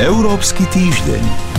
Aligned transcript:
Európsky 0.00 0.64
týždeň. 0.72 1.55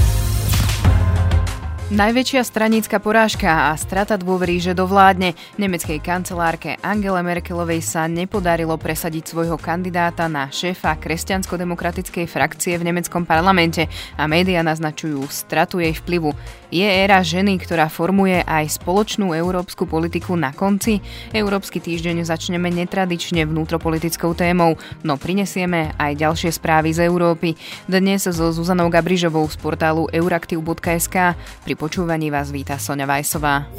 Najväčšia 1.87 2.43
stranická 2.43 2.99
porážka 2.99 3.71
a 3.71 3.79
strata 3.79 4.19
dôvery, 4.19 4.59
že 4.59 4.75
dovládne 4.75 5.39
nemeckej 5.55 6.03
kancelárke 6.03 6.75
Angele 6.83 7.23
Merkelovej 7.23 7.79
sa 7.79 8.11
nepodarilo 8.11 8.75
presadiť 8.75 9.31
svojho 9.31 9.55
kandidáta 9.55 10.27
na 10.27 10.51
šéfa 10.51 10.99
kresťansko-demokratickej 10.99 12.27
frakcie 12.27 12.75
v 12.75 12.91
nemeckom 12.91 13.23
parlamente 13.23 13.87
a 14.19 14.27
médiá 14.27 14.67
naznačujú 14.67 15.31
stratu 15.31 15.79
jej 15.79 15.95
vplyvu. 15.95 16.35
Je 16.67 16.83
éra 16.83 17.23
ženy, 17.23 17.55
ktorá 17.63 17.87
formuje 17.87 18.43
aj 18.43 18.83
spoločnú 18.83 19.31
európsku 19.31 19.87
politiku 19.87 20.35
na 20.35 20.51
konci? 20.51 20.99
Európsky 21.31 21.79
týždeň 21.79 22.27
začneme 22.27 22.67
netradične 22.67 23.47
vnútropolitickou 23.47 24.35
témou, 24.35 24.75
no 25.07 25.15
prinesieme 25.15 25.95
aj 25.95 26.19
ďalšie 26.19 26.51
správy 26.51 26.91
z 26.91 27.07
Európy. 27.07 27.55
Dnes 27.87 28.27
so 28.27 28.51
Zuzanou 28.51 28.91
Gabrižovou 28.91 29.47
z 29.47 29.55
portálu 29.55 30.11
euraktiv.sk 30.11 31.39
pri 31.63 31.73
počúvaní 31.77 32.33
vás 32.33 32.49
víta 32.49 32.81
Sonja 32.81 33.05
Vajsová. 33.05 33.69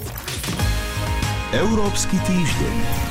Európsky 1.50 2.16
týždeň. 2.22 3.07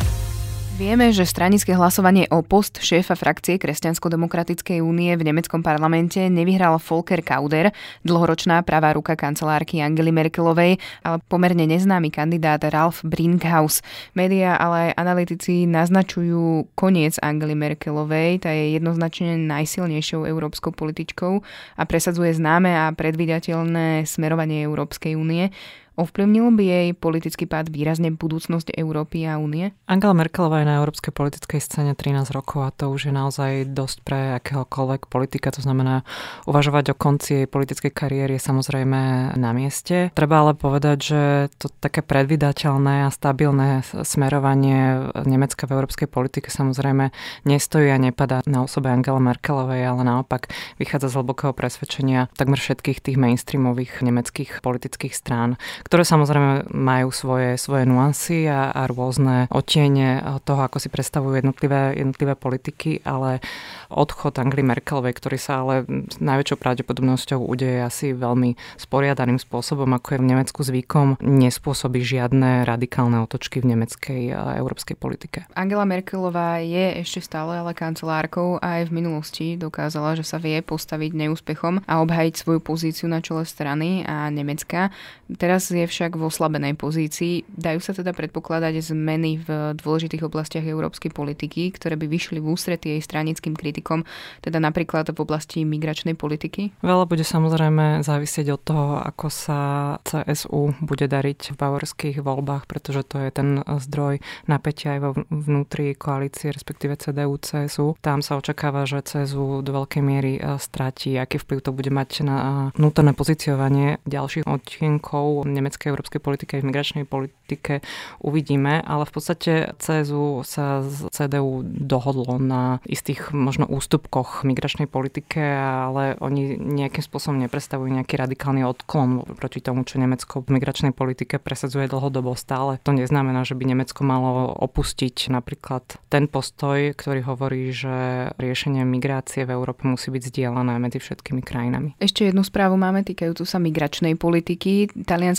Vieme, 0.78 1.10
že 1.10 1.26
stranické 1.26 1.74
hlasovanie 1.74 2.30
o 2.30 2.46
post 2.46 2.78
šéfa 2.78 3.18
frakcie 3.18 3.58
Kresťansko-demokratickej 3.58 4.78
únie 4.86 5.10
v 5.18 5.26
nemeckom 5.26 5.66
parlamente 5.66 6.22
nevyhral 6.30 6.78
Volker 6.78 7.26
Kauder, 7.26 7.74
dlhoročná 8.06 8.62
pravá 8.62 8.94
ruka 8.94 9.18
kancelárky 9.18 9.82
Angely 9.82 10.14
Merkelovej, 10.14 10.78
ale 11.02 11.18
pomerne 11.26 11.66
neznámy 11.66 12.14
kandidát 12.14 12.62
Ralf 12.62 13.02
Brinkhaus. 13.02 13.82
Média, 14.14 14.54
ale 14.54 14.94
aj 14.94 15.02
analytici 15.02 15.66
naznačujú 15.66 16.70
koniec 16.78 17.18
Angely 17.26 17.58
Merkelovej, 17.58 18.46
tá 18.46 18.54
je 18.54 18.78
jednoznačne 18.78 19.34
najsilnejšou 19.50 20.30
európskou 20.30 20.78
političkou 20.78 21.42
a 21.74 21.84
presadzuje 21.90 22.38
známe 22.38 22.70
a 22.70 22.94
predvydateľné 22.94 24.06
smerovanie 24.06 24.62
Európskej 24.62 25.18
únie. 25.18 25.50
Ovplyvnil 25.98 26.54
by 26.54 26.62
jej 26.62 26.88
politický 26.94 27.50
pád 27.50 27.74
výrazne 27.74 28.14
budúcnosť 28.14 28.70
Európy 28.78 29.26
a 29.26 29.42
únie? 29.42 29.74
Angela 29.90 30.14
Merkelová 30.14 30.62
je 30.62 30.70
na 30.70 30.78
európskej 30.78 31.10
politickej 31.10 31.58
scéne 31.58 31.98
13 31.98 32.38
rokov 32.38 32.70
a 32.70 32.70
to 32.70 32.94
už 32.94 33.10
je 33.10 33.14
naozaj 33.18 33.74
dosť 33.74 33.98
pre 34.06 34.38
akéhokoľvek 34.38 35.10
politika. 35.10 35.50
To 35.50 35.66
znamená, 35.66 36.06
uvažovať 36.46 36.94
o 36.94 37.00
konci 37.02 37.42
jej 37.42 37.48
politickej 37.50 37.90
kariéry 37.90 38.38
je 38.38 38.46
samozrejme 38.46 39.34
na 39.42 39.52
mieste. 39.58 40.14
Treba 40.14 40.46
ale 40.46 40.54
povedať, 40.54 40.98
že 41.02 41.22
to 41.58 41.74
také 41.82 42.06
predvydateľné 42.06 43.10
a 43.10 43.10
stabilné 43.10 43.82
smerovanie 44.06 45.10
Nemecka 45.26 45.66
v 45.66 45.82
európskej 45.82 46.06
politike 46.14 46.54
samozrejme 46.54 47.10
nestojí 47.50 47.90
a 47.90 47.98
nepadá 47.98 48.46
na 48.46 48.62
osobe 48.62 48.94
Angela 48.94 49.18
Merkelovej, 49.18 49.82
ale 49.82 50.06
naopak 50.06 50.54
vychádza 50.78 51.10
z 51.10 51.18
hlbokého 51.18 51.58
presvedčenia 51.58 52.30
takmer 52.38 52.62
všetkých 52.62 53.02
tých 53.02 53.18
mainstreamových 53.18 54.06
nemeckých 54.06 54.62
politických 54.62 55.18
strán 55.18 55.58
ktoré 55.88 56.04
samozrejme 56.04 56.68
majú 56.76 57.16
svoje, 57.16 57.56
svoje 57.56 57.88
nuancy 57.88 58.44
a, 58.52 58.76
a 58.76 58.92
rôzne 58.92 59.48
otiene 59.48 60.20
toho, 60.44 60.68
ako 60.68 60.84
si 60.84 60.92
predstavujú 60.92 61.40
jednotlivé, 61.40 61.96
jednotlivé 61.96 62.36
politiky, 62.36 63.00
ale 63.08 63.40
odchod 63.88 64.36
Angely 64.36 64.68
Merkelovej, 64.68 65.16
ktorý 65.16 65.40
sa 65.40 65.64
ale 65.64 65.88
s 65.88 66.20
najväčšou 66.20 66.60
pravdepodobnosťou 66.60 67.40
udeje 67.40 67.80
asi 67.80 68.12
veľmi 68.12 68.60
sporiadaným 68.76 69.40
spôsobom, 69.40 69.88
ako 69.96 70.20
je 70.20 70.20
v 70.20 70.28
Nemecku 70.28 70.60
zvykom, 70.68 71.24
nespôsobí 71.24 72.04
žiadne 72.04 72.68
radikálne 72.68 73.24
otočky 73.24 73.64
v 73.64 73.72
nemeckej 73.72 74.36
a 74.36 74.60
európskej 74.60 75.00
politike. 75.00 75.48
Angela 75.56 75.88
Merkelová 75.88 76.60
je 76.60 77.00
ešte 77.00 77.24
stále 77.24 77.64
ale 77.64 77.72
kancelárkou 77.72 78.60
a 78.60 78.84
aj 78.84 78.92
v 78.92 78.96
minulosti 79.00 79.48
dokázala, 79.56 80.20
že 80.20 80.28
sa 80.28 80.36
vie 80.36 80.60
postaviť 80.60 81.16
neúspechom 81.16 81.88
a 81.88 82.04
obhajiť 82.04 82.34
svoju 82.36 82.60
pozíciu 82.60 83.08
na 83.08 83.24
čele 83.24 83.48
strany 83.48 84.04
a 84.04 84.28
Nemecka. 84.28 84.92
Teraz 85.40 85.72
je 85.78 85.88
však 85.88 86.18
v 86.18 86.26
oslabenej 86.26 86.74
pozícii. 86.74 87.46
Dajú 87.46 87.80
sa 87.80 87.94
teda 87.94 88.14
predpokladať 88.14 88.82
zmeny 88.94 89.42
v 89.42 89.78
dôležitých 89.78 90.26
oblastiach 90.26 90.66
európskej 90.66 91.14
politiky, 91.14 91.70
ktoré 91.74 91.96
by 91.96 92.10
vyšli 92.10 92.42
v 92.42 92.50
ústretí 92.54 92.98
jej 92.98 93.02
stranickým 93.02 93.54
kritikom, 93.54 94.04
teda 94.42 94.58
napríklad 94.58 95.14
v 95.14 95.20
oblasti 95.22 95.64
migračnej 95.64 96.18
politiky? 96.18 96.74
Veľa 96.82 97.06
bude 97.06 97.24
samozrejme 97.24 98.02
závisieť 98.02 98.48
od 98.54 98.62
toho, 98.62 98.88
ako 99.02 99.28
sa 99.30 99.60
CSU 100.04 100.74
bude 100.82 101.06
dariť 101.06 101.54
v 101.54 101.58
bavorských 101.58 102.18
voľbách, 102.22 102.66
pretože 102.66 103.06
to 103.06 103.22
je 103.22 103.30
ten 103.30 103.62
zdroj 103.62 104.20
napätia 104.50 104.98
aj 104.98 105.00
vo 105.00 105.12
vnútri 105.30 105.94
koalície, 105.94 106.50
respektíve 106.52 106.98
CDU, 106.98 107.38
CSU. 107.38 107.96
Tam 108.02 108.26
sa 108.26 108.40
očakáva, 108.40 108.88
že 108.88 109.04
CSU 109.04 109.62
do 109.62 109.72
veľkej 109.74 110.02
miery 110.04 110.34
e, 110.38 110.58
stratí, 110.58 111.16
aký 111.20 111.38
vplyv 111.42 111.60
to 111.64 111.72
bude 111.76 111.92
mať 111.92 112.10
na 112.24 112.38
vnútorné 112.74 113.14
pozíciovanie 113.14 114.00
ďalších 114.08 114.48
odtienkov 114.48 115.48
nemeckej 115.58 115.90
európskej 115.90 116.22
politike 116.22 116.62
v 116.62 116.68
migračnej 116.70 117.04
politike 117.10 117.82
uvidíme, 118.22 118.82
ale 118.86 119.04
v 119.06 119.12
podstate 119.12 119.52
CSU 119.82 120.46
sa 120.46 120.86
z 120.86 121.10
CDU 121.10 121.66
dohodlo 121.66 122.38
na 122.38 122.80
istých 122.86 123.34
možno 123.34 123.66
ústupkoch 123.66 124.46
migračnej 124.46 124.86
politike, 124.86 125.42
ale 125.42 126.16
oni 126.22 126.58
nejakým 126.58 127.04
spôsobom 127.04 127.42
nepredstavujú 127.42 127.90
nejaký 127.90 128.16
radikálny 128.20 128.62
odklon 128.64 129.26
proti 129.38 129.60
tomu, 129.64 129.84
čo 129.84 129.98
Nemecko 129.98 130.46
v 130.46 130.58
migračnej 130.58 130.94
politike 130.94 131.42
presadzuje 131.42 131.90
dlhodobo 131.90 132.38
stále. 132.38 132.80
To 132.86 132.94
neznamená, 132.94 133.44
že 133.44 133.58
by 133.58 133.64
Nemecko 133.74 134.02
malo 134.06 134.54
opustiť 134.54 135.30
napríklad 135.34 135.84
ten 136.12 136.30
postoj, 136.30 136.94
ktorý 136.94 137.26
hovorí, 137.26 137.72
že 137.74 138.30
riešenie 138.38 138.84
migrácie 138.84 139.44
v 139.44 139.54
Európe 139.56 139.88
musí 139.88 140.14
byť 140.14 140.24
zdieľané 140.30 140.78
medzi 140.78 141.00
všetkými 141.02 141.42
krajinami. 141.42 141.96
Ešte 141.98 142.28
jednu 142.28 142.44
správu 142.44 142.76
máme 142.76 143.02
týkajúcu 143.08 143.44
sa 143.48 143.58
migračnej 143.58 144.20
politiky. 144.20 144.92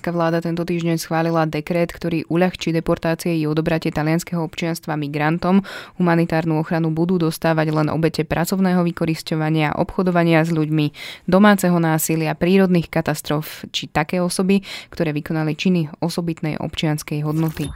Talianská 0.09 0.25
vláda 0.25 0.41
tento 0.41 0.65
týždeň 0.65 0.97
schválila 0.97 1.45
dekret, 1.45 1.93
ktorý 1.93 2.25
uľahčí 2.33 2.73
deportácie 2.73 3.37
i 3.37 3.45
odobratie 3.45 3.93
talianského 3.93 4.41
občianstva 4.41 4.97
migrantom. 4.97 5.61
Humanitárnu 6.01 6.57
ochranu 6.65 6.89
budú 6.97 7.21
dostávať 7.21 7.77
len 7.77 7.93
obete 7.93 8.25
pracovného 8.25 8.89
vykorisťovania, 8.89 9.77
obchodovania 9.77 10.49
s 10.49 10.49
ľuďmi, 10.49 10.97
domáceho 11.29 11.77
násilia, 11.77 12.33
prírodných 12.33 12.89
katastrof 12.89 13.69
či 13.69 13.93
také 13.93 14.25
osoby, 14.25 14.65
ktoré 14.89 15.13
vykonali 15.13 15.53
činy 15.53 15.93
osobitnej 16.01 16.57
občianskej 16.57 17.29
hodnoty. 17.29 17.69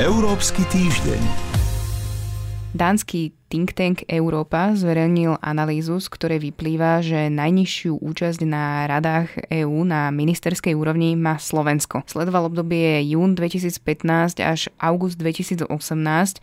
Európsky 0.00 0.64
týždeň. 0.72 1.20
Dánsky 2.72 3.37
Think 3.48 3.72
Tank 3.72 4.04
Európa 4.12 4.76
zverejnil 4.76 5.40
analýzu, 5.40 6.04
z 6.04 6.12
ktorej 6.12 6.52
vyplýva, 6.52 7.00
že 7.00 7.32
najnižšiu 7.32 7.96
účasť 7.96 8.44
na 8.44 8.84
radách 8.84 9.32
EÚ 9.48 9.88
na 9.88 10.12
ministerskej 10.12 10.76
úrovni 10.76 11.16
má 11.16 11.40
Slovensko. 11.40 12.04
Sledoval 12.04 12.52
obdobie 12.52 13.00
jún 13.08 13.32
2015 13.32 14.44
až 14.44 14.68
august 14.76 15.16
2018. 15.16 15.64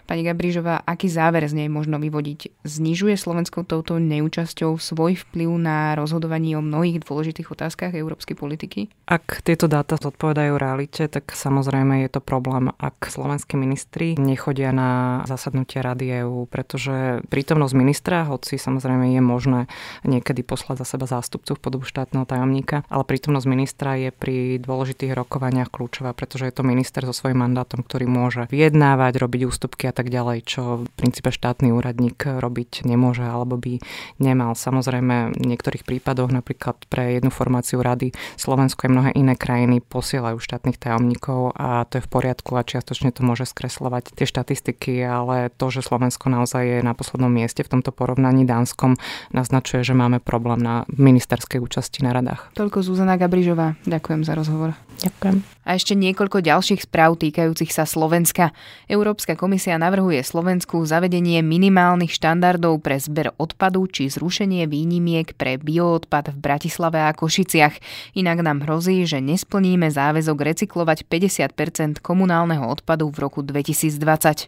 Pani 0.01 0.23
Gabrižová, 0.25 0.81
aký 0.81 1.05
záver 1.05 1.45
z 1.45 1.53
nej 1.53 1.69
možno 1.69 2.01
vyvodiť? 2.01 2.65
Znižuje 2.65 3.13
Slovensko 3.21 3.69
touto 3.69 4.01
neúčasťou 4.01 4.81
svoj 4.81 5.21
vplyv 5.29 5.49
na 5.61 5.93
rozhodovanie 5.93 6.57
o 6.57 6.65
mnohých 6.65 7.05
dôležitých 7.05 7.53
otázkach 7.53 7.93
európskej 7.93 8.33
politiky? 8.33 8.89
Ak 9.05 9.45
tieto 9.45 9.69
dáta 9.69 10.01
zodpovedajú 10.01 10.57
realite, 10.57 11.05
tak 11.05 11.29
samozrejme 11.37 12.01
je 12.01 12.17
to 12.17 12.21
problém, 12.25 12.73
ak 12.81 13.13
slovenskí 13.13 13.53
ministri 13.61 14.17
nechodia 14.17 14.73
na 14.73 15.21
zasadnutie 15.29 15.85
Rady 15.85 16.25
EÚ, 16.25 16.49
pretože 16.49 16.94
prítomnosť 17.29 17.73
ministra, 17.77 18.27
hoci 18.27 18.57
samozrejme 18.57 19.13
je 19.15 19.21
možné 19.21 19.61
niekedy 20.03 20.41
poslať 20.41 20.83
za 20.83 20.95
seba 20.97 21.05
zástupcu 21.09 21.55
v 21.55 21.63
podobu 21.63 21.85
štátneho 21.85 22.23
tajomníka, 22.27 22.83
ale 22.89 23.03
prítomnosť 23.05 23.47
ministra 23.47 23.97
je 23.99 24.09
pri 24.13 24.57
dôležitých 24.61 25.13
rokovaniach 25.13 25.69
kľúčová, 25.69 26.15
pretože 26.15 26.47
je 26.47 26.53
to 26.55 26.67
minister 26.67 27.03
so 27.05 27.13
svojím 27.13 27.45
mandátom, 27.45 27.83
ktorý 27.83 28.05
môže 28.07 28.47
vyjednávať, 28.49 29.19
robiť 29.19 29.41
ústupky 29.47 29.89
a 29.89 29.93
tak 29.95 30.09
ďalej, 30.09 30.45
čo 30.45 30.61
v 30.83 30.89
princípe 30.95 31.29
štátny 31.31 31.71
úradník 31.73 32.21
robiť 32.25 32.85
nemôže 32.87 33.25
alebo 33.25 33.57
by 33.59 33.81
nemal. 34.21 34.53
Samozrejme 34.55 35.35
v 35.35 35.45
niektorých 35.45 35.83
prípadoch, 35.83 36.31
napríklad 36.31 36.77
pre 36.87 37.17
jednu 37.17 37.33
formáciu 37.33 37.81
rady 37.81 38.13
Slovensko 38.39 38.87
a 38.87 38.93
mnohé 38.93 39.11
iné 39.17 39.33
krajiny 39.33 39.81
posielajú 39.81 40.37
štátnych 40.37 40.77
tajomníkov 40.77 41.57
a 41.57 41.83
to 41.89 41.99
je 41.99 42.05
v 42.05 42.11
poriadku 42.11 42.53
a 42.55 42.65
čiastočne 42.65 43.09
to 43.09 43.25
môže 43.25 43.49
skreslovať 43.49 44.13
tie 44.13 44.27
štatistiky, 44.29 45.01
ale 45.01 45.49
to, 45.53 45.73
že 45.73 45.85
Slovensko 45.85 46.29
naozaj 46.29 46.63
je 46.63 46.79
na 46.85 46.93
poslednom 46.93 47.33
mieste 47.33 47.65
v 47.65 47.73
tomto 47.73 47.89
porovnaní 47.89 48.45
Dánskom, 48.45 48.93
naznačuje, 49.33 49.81
že 49.81 49.97
máme 49.97 50.21
problém 50.21 50.61
na 50.61 50.85
ministerskej 50.93 51.57
účasti 51.57 52.05
na 52.05 52.13
radách. 52.13 52.53
Toľko 52.53 52.85
Zuzana 52.85 53.17
Gabrižová. 53.17 53.73
Ďakujem 53.89 54.21
za 54.21 54.37
rozhovor. 54.37 54.77
Ďakujem. 55.01 55.43
A 55.65 55.73
ešte 55.75 55.97
niekoľko 55.97 56.45
ďalších 56.45 56.85
správ 56.85 57.17
týkajúcich 57.19 57.73
sa 57.73 57.83
Slovenska. 57.89 58.53
Európska 58.85 59.33
komisia 59.33 59.75
navrhuje 59.81 60.21
Slovensku 60.21 60.79
zavedenie 60.85 61.41
minimálnych 61.41 62.13
štandardov 62.13 62.79
pre 62.85 63.01
zber 63.01 63.33
odpadu 63.35 63.89
či 63.89 64.07
zrušenie 64.07 64.69
výnimiek 64.69 65.33
pre 65.35 65.57
bioodpad 65.57 66.31
v 66.31 66.37
Bratislave 66.37 67.01
a 67.01 67.11
Košiciach. 67.11 67.81
Inak 68.13 68.45
nám 68.45 68.63
hrozí, 68.63 69.03
že 69.09 69.19
nesplníme 69.19 69.89
záväzok 69.89 70.37
recyklovať 70.53 71.09
50% 71.09 71.99
komunálneho 71.99 72.63
odpadu 72.69 73.09
v 73.09 73.17
roku 73.25 73.41
2020. 73.41 74.47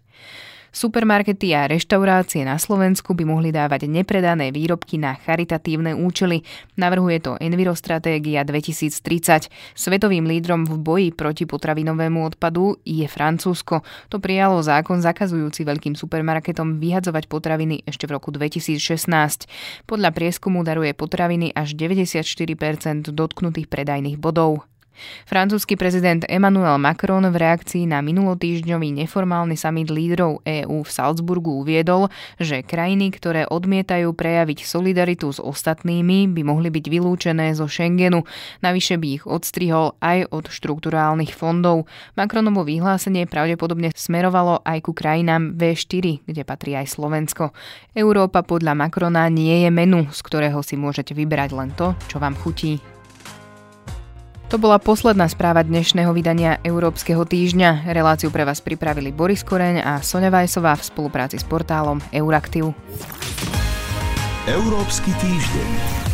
Supermarkety 0.72 1.56
a 1.56 1.66
reštaurácie 1.66 2.44
na 2.44 2.60
Slovensku 2.62 3.16
by 3.18 3.24
mohli 3.24 3.50
dávať 3.50 3.88
nepredané 3.90 4.54
výrobky 4.54 5.00
na 5.02 5.16
charitatívne 5.18 5.96
účely. 5.98 6.44
Navrhuje 6.78 7.18
to 7.24 7.32
Envirostratégia 7.40 8.46
2030. 8.46 9.50
Svetovým 9.74 10.28
lídrom 10.28 10.68
v 10.68 10.76
boji 10.78 11.10
proti 11.16 11.50
potravinovému 11.50 12.20
odpadu 12.22 12.78
je 12.86 13.08
Francúzsko. 13.10 13.82
To 14.12 14.22
prijalo 14.22 14.60
zákon 14.62 15.00
zakazujúci 15.02 15.64
veľkým 15.66 15.96
supermarketom 15.96 16.78
vyhadzovať 16.78 17.26
potraviny 17.32 17.88
ešte 17.88 18.06
v 18.06 18.20
roku 18.20 18.30
2016. 18.30 19.10
Podľa 19.90 20.10
prieskumu 20.14 20.62
daruje 20.62 20.94
potraviny 20.94 21.56
až 21.56 21.74
94% 21.74 23.10
dotknutých 23.10 23.68
predajných 23.72 24.22
bodov. 24.22 24.68
Francúzsky 25.26 25.78
prezident 25.80 26.26
Emmanuel 26.28 26.82
Macron 26.82 27.24
v 27.28 27.36
reakcii 27.36 27.88
na 27.88 28.02
minulotýždňový 28.02 28.94
neformálny 29.06 29.56
summit 29.56 29.90
lídrov 29.94 30.42
EÚ 30.44 30.84
v 30.84 30.90
Salzburgu 30.90 31.62
uviedol, 31.62 32.10
že 32.42 32.66
krajiny, 32.66 33.14
ktoré 33.14 33.46
odmietajú 33.48 34.12
prejaviť 34.14 34.66
solidaritu 34.66 35.30
s 35.32 35.40
ostatnými, 35.40 36.32
by 36.32 36.42
mohli 36.44 36.70
byť 36.74 36.86
vylúčené 36.90 37.54
zo 37.54 37.70
Schengenu. 37.70 38.26
Navyše 38.66 38.98
by 38.98 39.08
ich 39.22 39.24
odstrihol 39.24 39.96
aj 40.02 40.30
od 40.34 40.50
štrukturálnych 40.50 41.32
fondov. 41.32 41.86
Macronovo 42.18 42.66
vyhlásenie 42.66 43.30
pravdepodobne 43.30 43.94
smerovalo 43.96 44.66
aj 44.66 44.84
ku 44.84 44.92
krajinám 44.92 45.56
V4, 45.56 46.26
kde 46.26 46.42
patrí 46.44 46.74
aj 46.74 46.98
Slovensko. 46.98 47.54
Európa 47.94 48.42
podľa 48.42 48.74
Macrona 48.74 49.30
nie 49.30 49.66
je 49.66 49.70
menu, 49.70 50.10
z 50.10 50.20
ktorého 50.26 50.60
si 50.66 50.76
môžete 50.76 51.14
vyberať 51.14 51.50
len 51.54 51.70
to, 51.78 51.94
čo 52.10 52.18
vám 52.18 52.34
chutí. 52.34 52.97
To 54.48 54.56
bola 54.56 54.80
posledná 54.80 55.28
správa 55.28 55.60
dnešného 55.60 56.08
vydania 56.16 56.64
Európskeho 56.64 57.28
týždňa. 57.28 57.92
Reláciu 57.92 58.32
pre 58.32 58.48
vás 58.48 58.64
pripravili 58.64 59.12
Boris 59.12 59.44
Koreň 59.44 59.84
a 59.84 60.00
Sonja 60.00 60.32
Vajsová 60.32 60.72
v 60.80 60.88
spolupráci 60.88 61.36
s 61.36 61.44
portálom 61.44 62.00
Euraktiv. 62.16 62.72
Európsky 64.48 65.12
týždeň. 65.20 66.07